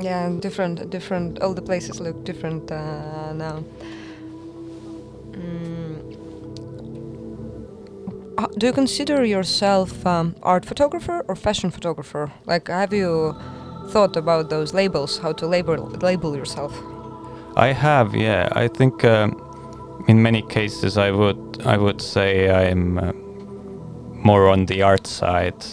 [0.00, 1.40] Yeah, different, different.
[1.40, 3.64] All the places look different uh, now.
[5.30, 6.24] Mm.
[8.58, 12.32] Do you consider yourself um, art photographer or fashion photographer?
[12.46, 13.36] Like, have you
[13.90, 15.18] thought about those labels?
[15.18, 16.72] How to label label yourself?
[17.56, 18.48] I have, yeah.
[18.52, 19.30] I think um,
[20.08, 22.98] in many cases I would I would say I'm.
[22.98, 23.12] Uh,
[24.24, 25.64] more on the art side.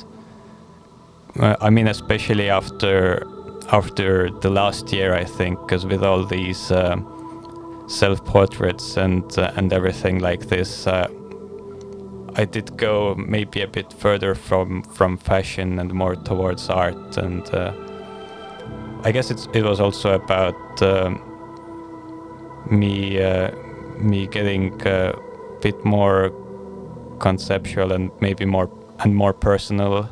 [1.39, 3.25] Uh, I mean, especially after
[3.71, 6.97] after the last year, I think, because with all these uh,
[7.87, 11.07] self-portraits and uh, and everything like this, uh,
[12.35, 17.17] I did go maybe a bit further from from fashion and more towards art.
[17.17, 17.73] And uh,
[19.03, 21.21] I guess it's it was also about um,
[22.69, 23.51] me uh,
[23.97, 25.13] me getting a
[25.61, 26.31] bit more
[27.19, 30.07] conceptual and maybe more and more personal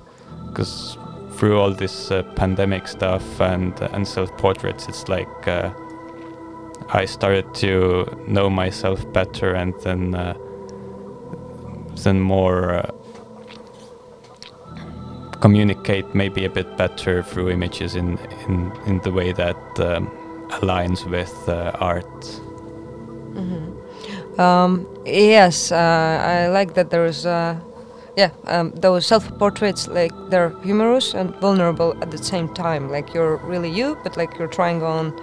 [0.48, 0.98] because
[1.34, 5.72] through all this uh, pandemic stuff and and self-portraits it's like uh,
[6.90, 10.34] I started to know myself better and then uh,
[12.04, 12.92] then more uh,
[15.40, 18.18] communicate maybe a bit better through images in
[18.48, 20.10] in in the way that um,
[20.62, 22.42] aligns with uh, art
[24.40, 27.60] Um, yes, uh, I like that there's, uh,
[28.16, 32.90] yeah, um, those self-portraits like they're humorous and vulnerable at the same time.
[32.90, 35.14] Like you're really you, but like you're trying on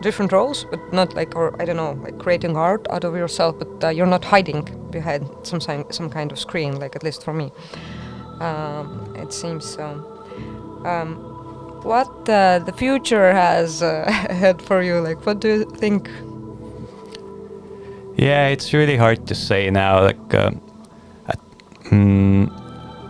[0.00, 3.58] different roles, but not like, or I don't know, like creating art out of yourself,
[3.58, 5.60] but uh, you're not hiding behind some
[5.90, 6.80] some kind of screen.
[6.80, 7.52] Like at least for me,
[8.40, 10.10] um, it seems so.
[10.84, 11.16] Um,
[11.84, 15.00] what uh, the future has uh, ahead for you?
[15.00, 16.08] Like, what do you think?
[18.16, 20.02] Yeah, it's really hard to say now.
[20.02, 20.52] Like, uh,
[21.26, 21.34] I,
[21.90, 22.50] mm,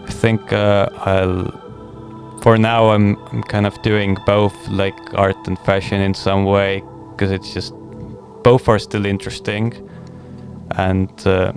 [0.09, 1.61] I think uh, I'll.
[2.43, 6.83] For now, I'm I'm kind of doing both, like art and fashion in some way,
[7.11, 7.73] because it's just
[8.43, 9.73] both are still interesting,
[10.73, 11.53] and uh,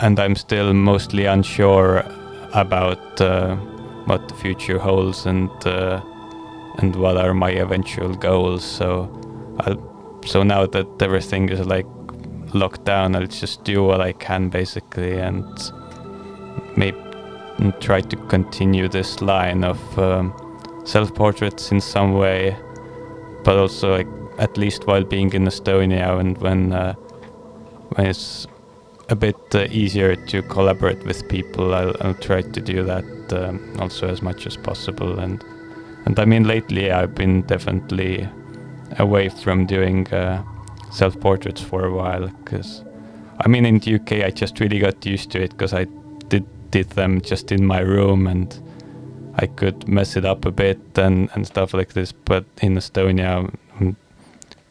[0.00, 2.04] and I'm still mostly unsure
[2.56, 3.54] about uh,
[4.06, 6.00] what the future holds and uh,
[6.78, 8.64] and what are my eventual goals.
[8.64, 9.08] So,
[9.60, 11.86] I'll, so now that everything is like
[12.54, 15.44] locked down, I'll just do what I can basically, and
[16.76, 16.98] maybe
[17.80, 20.34] try to continue this line of um,
[20.84, 22.56] self-portraits in some way,
[23.44, 26.94] but also like at least while being in Estonia and when uh,
[27.94, 28.46] when it's
[29.08, 33.76] a bit uh, easier to collaborate with people, I'll, I'll try to do that um,
[33.78, 35.18] also as much as possible.
[35.18, 35.42] And
[36.06, 38.28] and I mean lately I've been definitely
[38.98, 40.42] away from doing uh,
[40.92, 42.84] self-portraits for a while because
[43.40, 45.86] I mean in the UK I just really got used to it because I
[46.28, 48.58] did did them just in my room and
[49.36, 52.10] I could mess it up a bit and, and stuff like this.
[52.12, 53.94] But in Estonia, mm,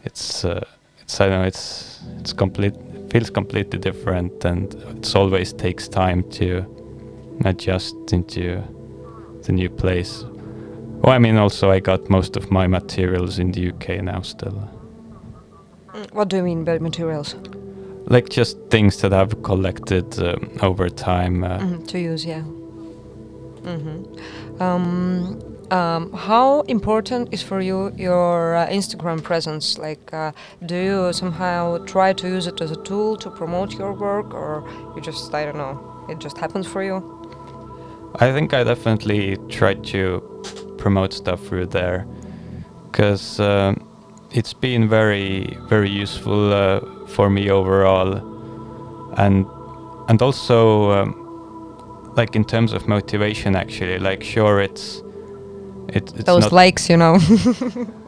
[0.04, 0.66] it's uh,
[1.02, 2.74] it's I know it's it's complete
[3.16, 6.66] feels completely different and it always takes time to
[7.45, 8.61] adjust into
[9.43, 10.26] the new place.
[11.01, 14.70] Well, I mean, also I got most of my materials in the UK now still.
[16.11, 17.36] What do you mean by materials?
[18.07, 21.45] Like just things that I've collected um, over time.
[21.45, 22.43] Uh, Mhm, to use, yeah.
[23.63, 24.03] hmm
[24.59, 25.39] Um,
[25.72, 29.78] um, how important is for you your uh, Instagram presence?
[29.78, 30.32] Like, uh,
[30.66, 34.68] do you somehow try to use it as a tool to promote your work, or
[34.95, 36.97] you just, I don't know, it just happens for you?
[38.20, 40.22] I think I definitely try to
[40.78, 42.07] promote stuff through there
[42.86, 43.86] because um,
[44.32, 48.13] it's been very very useful uh, for me overall
[49.18, 49.45] and
[50.07, 55.01] and also um, like in terms of motivation actually like sure it's
[55.90, 57.18] it, it's Those not likes, you know.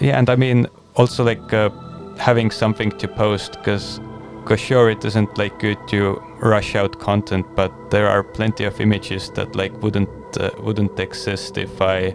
[0.00, 1.70] yeah and i mean also like uh,
[2.18, 4.00] having something to post because
[4.42, 8.80] because sure it isn't like good to rush out content but there are plenty of
[8.80, 10.08] images that like wouldn't
[10.38, 12.14] uh, wouldn't exist if i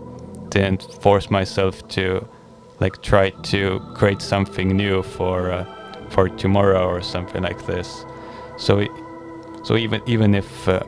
[0.50, 2.26] didn't force myself to
[2.80, 5.66] like try to create something new for uh,
[6.10, 8.06] for tomorrow or something like this
[8.58, 8.92] so it,
[9.64, 10.82] so even even if uh,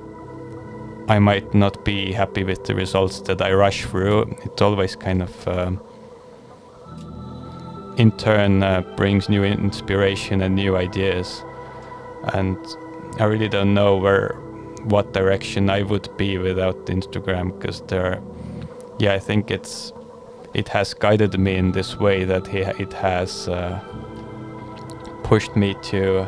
[1.10, 4.38] I might not be happy with the results that I rush through.
[4.43, 5.82] It always kind of, um,
[7.97, 11.43] in turn, uh, brings new inspiration and new ideas.
[12.36, 12.57] And
[13.20, 14.36] I really don't know where,
[14.84, 18.22] what direction I would be without Instagram because there,
[18.99, 19.91] yeah, I think it's,
[20.53, 23.80] it has guided me in this way that it has uh,
[25.24, 26.28] pushed me to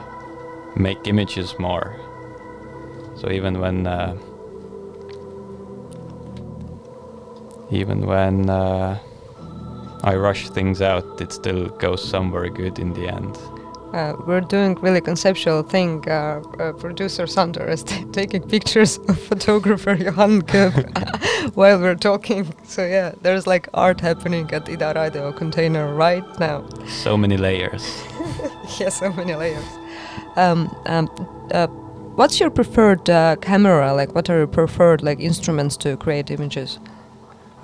[0.75, 1.99] make images more.
[3.15, 3.85] So even when.
[3.85, 4.17] Uh,
[7.71, 8.99] even when uh,
[10.03, 13.37] I rush things out, it still goes somewhere good in the end.
[13.93, 16.09] Uh, we're doing really conceptual thing.
[16.09, 22.53] Uh, uh, producer Sander is taking pictures of photographer Johan Köp while we're talking.
[22.63, 26.67] So yeah, there's like art happening at Ida Radio container right now.
[26.87, 28.01] So many layers.
[28.79, 29.65] yeah, so many layers.
[30.37, 31.09] Um, um,
[31.51, 31.67] uh,
[32.15, 33.93] what's your preferred uh, camera?
[33.93, 36.79] Like, what are your preferred like instruments to create images?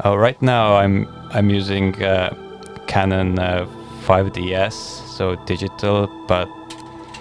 [0.05, 2.35] Uh, right now, I'm I'm using uh,
[2.87, 3.65] Canon uh,
[4.05, 6.07] 5DS, so digital.
[6.27, 6.47] But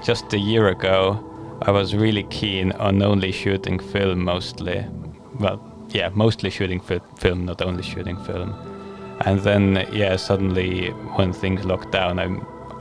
[0.05, 1.18] just a year ago,
[1.62, 4.85] I was really keen on only shooting film mostly.
[5.41, 8.55] Well, yeah, mostly shooting fi- film, not only shooting film.
[9.24, 12.29] And then, yeah, suddenly when things locked down, I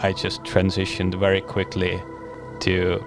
[0.07, 2.01] I just transitioned very quickly
[2.59, 3.01] to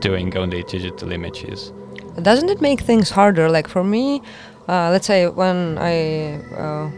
[0.00, 1.72] doing only digital images.
[2.20, 3.48] Doesn't it make things harder?
[3.50, 4.22] Like for me,
[4.68, 6.90] uh, let's say when I uh,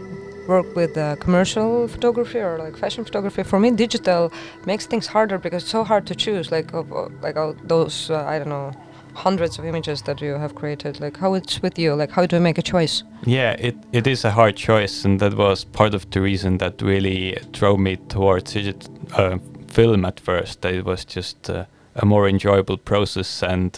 [0.47, 4.31] work with uh, commercial photography or like fashion photography, for me digital
[4.65, 6.51] makes things harder because it's so hard to choose.
[6.51, 6.83] Like uh,
[7.21, 7.35] like
[7.67, 8.71] those uh, I don't know
[9.13, 10.99] hundreds of images that you have created.
[10.99, 11.93] Like how it's with you?
[11.93, 13.03] Like how do you make a choice?
[13.25, 16.81] Yeah, it, it is a hard choice, and that was part of the reason that
[16.81, 20.61] really drove me towards uh, film at first.
[20.61, 21.67] That it was just a
[22.05, 23.77] more enjoyable process, and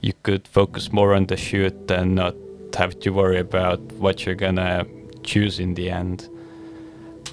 [0.00, 2.34] you could focus more on the shoot and not
[2.76, 4.86] have to worry about what you're gonna
[5.22, 6.28] choose in the end.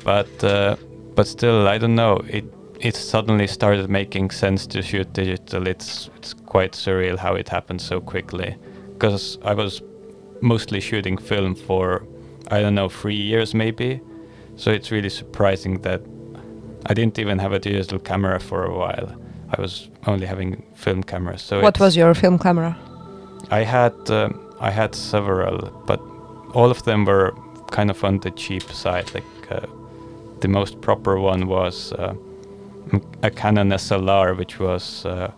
[0.03, 0.75] But uh,
[1.15, 2.21] but still, I don't know.
[2.27, 2.45] It
[2.79, 5.67] it suddenly started making sense to shoot digital.
[5.67, 8.55] It's it's quite surreal how it happened so quickly.
[8.93, 9.81] Because I was
[10.41, 12.05] mostly shooting film for
[12.51, 14.01] I don't know three years maybe,
[14.55, 16.01] so it's really surprising that
[16.85, 19.15] I didn't even have a digital camera for a while.
[19.57, 21.41] I was only having film cameras.
[21.41, 22.77] So What was your film camera?
[23.51, 26.01] I had um, I had several, but
[26.53, 27.33] all of them were
[27.71, 29.13] kind of on the cheap side.
[29.13, 29.65] Like uh,
[30.41, 32.13] the most proper one was uh,
[33.23, 35.31] a Canon SLR, which was uh,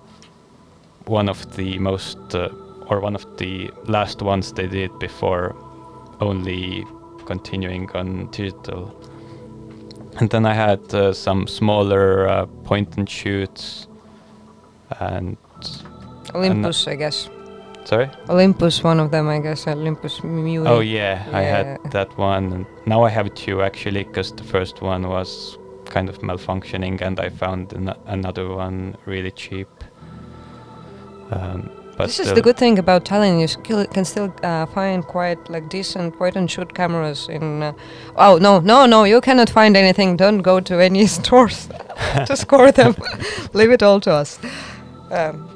[1.06, 2.50] one of the most uh,
[2.88, 5.56] or one of the last ones they did before
[6.20, 6.86] only
[7.26, 8.96] continuing on digital.
[10.20, 13.88] And then I had uh, some smaller uh, point and shoots,
[15.00, 15.38] and
[16.36, 17.30] Olympus, I guess.
[17.86, 18.10] Sorry.
[18.30, 19.68] Olympus, one of them, I guess.
[19.68, 20.68] Olympus Mju.
[20.68, 24.82] Oh yeah, I had that one, and now I have two actually, because the first
[24.82, 29.68] one was kind of malfunctioning, and I found an- another one really cheap.
[31.32, 33.40] Um, but this is the good thing about Tallinn.
[33.40, 37.62] You skill, can still uh, find quite like decent point and shoot cameras in.
[37.64, 37.74] Uh,
[38.16, 39.04] oh no, no, no!
[39.04, 40.18] You cannot find anything.
[40.18, 41.68] Don't go to any stores
[42.26, 42.96] to score them.
[43.54, 44.40] Leave it all to us.
[45.12, 45.51] Um,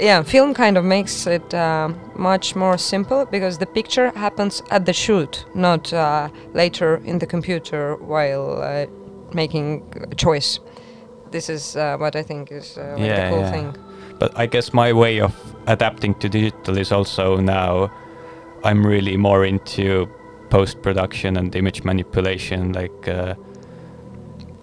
[0.00, 4.86] yeah, film kind of makes it uh, much more simple because the picture happens at
[4.86, 8.86] the shoot, not uh, later in the computer while uh,
[9.34, 10.60] making a choice.
[11.30, 13.50] This is uh, what I think is uh, like Yeah, the cool yeah.
[13.50, 13.76] thing.
[14.18, 15.34] But I guess my way of
[15.66, 17.90] adapting to digital is also now
[18.64, 20.08] I'm really more into
[20.50, 22.72] post production and image manipulation.
[22.72, 23.34] Like uh,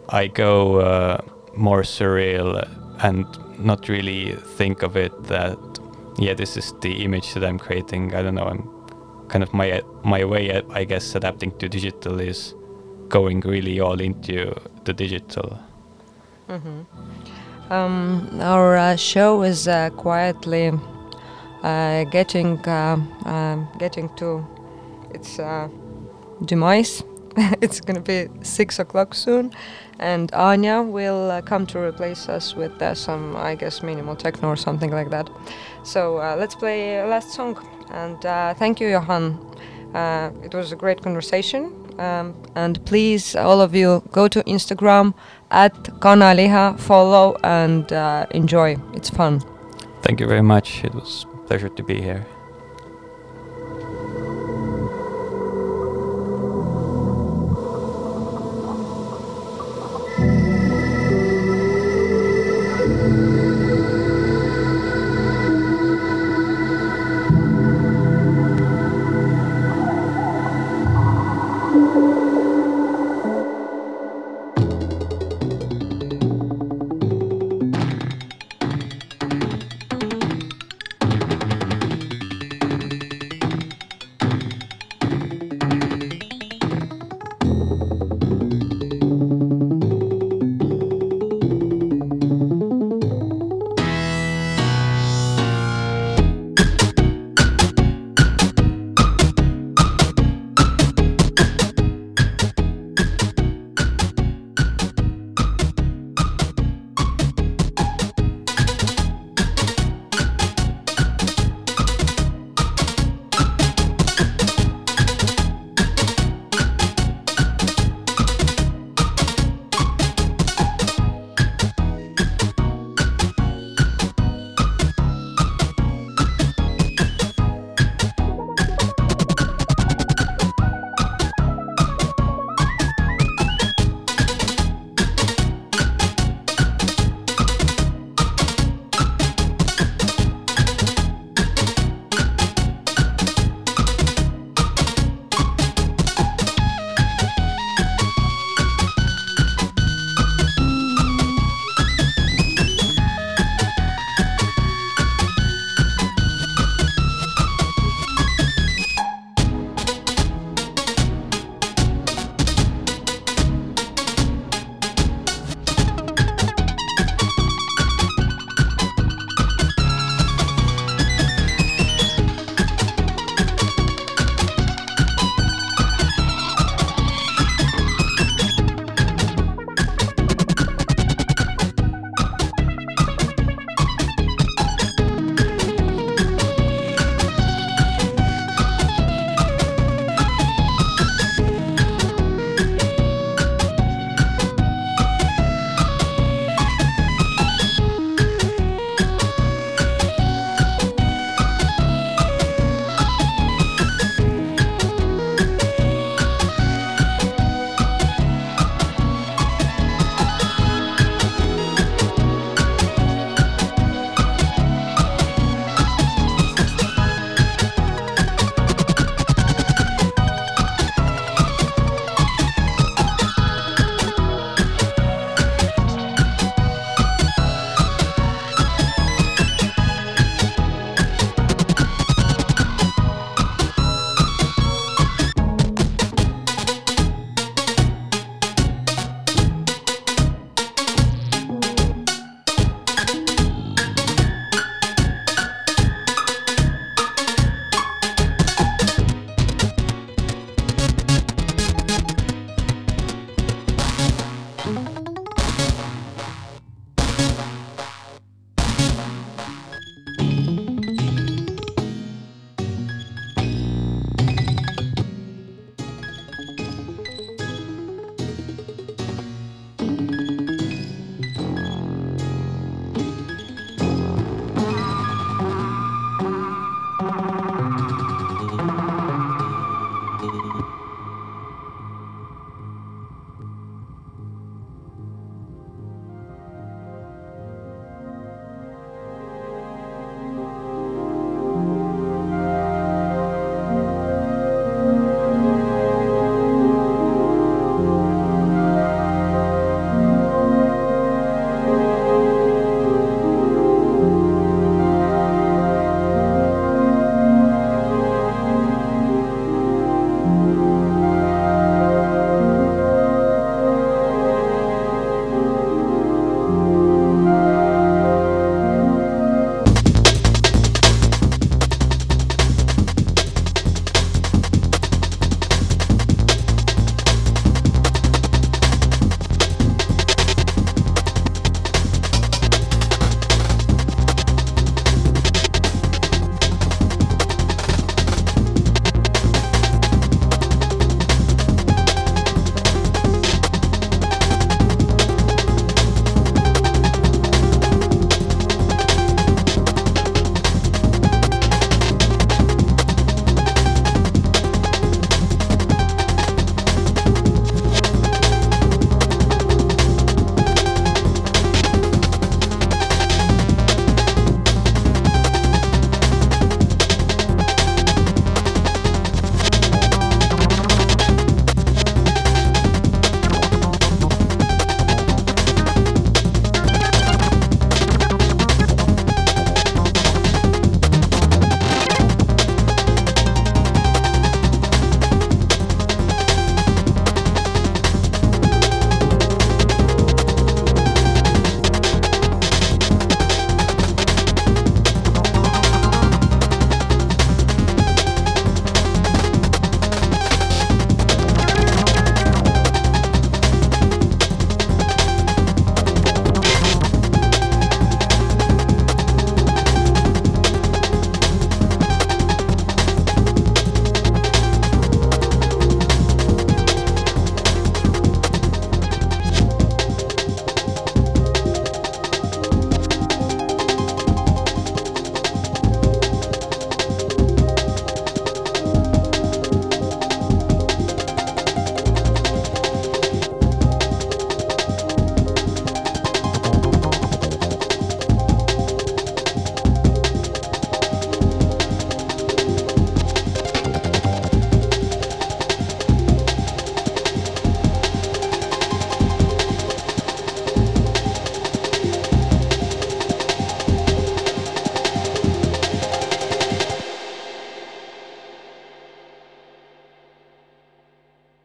[0.10, 1.22] I go uh,
[1.56, 2.68] more surreal
[3.04, 3.26] and
[3.58, 5.58] not really think of it that
[6.20, 8.16] yeah this is the image that I'm creating.
[8.16, 8.48] I don't know.
[8.48, 8.64] I'm
[9.28, 12.54] kind of my my way I guess adapting to digital is
[13.10, 14.54] going really all into
[14.84, 15.60] the digital.
[17.70, 20.72] Um, our uh, show is uh, quietly
[21.64, 24.46] uh, getting uh, um getting to
[25.14, 25.68] its uh,
[26.46, 27.04] demise.
[27.62, 29.52] it's gonna be six o'clock soon,
[30.00, 34.50] and Anya will uh, come to replace us with uh, some, I guess, minimal techno
[34.50, 35.30] or something like that.
[35.84, 37.58] So uh, let's play last song.
[37.92, 39.40] And uh, thank you, Johan.
[39.94, 41.72] Uh, it was a great conversation.
[42.00, 45.14] Um, and please, all of you, go to Instagram
[45.50, 48.78] at Kanaliha, follow and uh, enjoy.
[48.94, 49.42] It's fun.
[50.02, 50.84] Thank you very much.
[50.84, 52.26] It was a pleasure to be here.